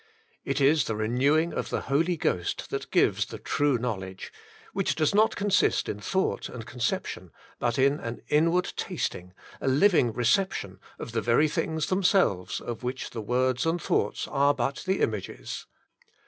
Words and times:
It 0.43 0.59
is 0.59 0.85
the 0.85 0.95
renewing 0.95 1.53
of 1.53 1.69
the 1.69 1.81
Holy 1.81 2.17
Ghost 2.17 2.71
that 2.71 2.89
gives 2.89 3.27
the 3.27 3.37
true 3.37 3.77
knowledge, 3.77 4.33
which 4.73 4.95
does 4.95 5.13
not 5.13 5.35
consist 5.35 5.87
in 5.87 5.99
thought 5.99 6.49
and 6.49 6.65
conception, 6.65 7.31
but 7.59 7.77
in 7.77 7.99
an 7.99 8.23
inward 8.27 8.73
tasting, 8.75 9.33
a 9.61 9.67
living 9.67 10.11
reception 10.11 10.79
of 10.97 11.11
the 11.11 11.21
very 11.21 11.47
things 11.47 11.85
themselves 11.85 12.59
of 12.59 12.81
which 12.81 13.11
the 13.11 13.21
words 13.21 13.63
and 13.63 13.79
thoughts 13.79 14.27
are 14.27 14.55
but 14.55 14.81
the 14.87 15.01
images. 15.01 15.67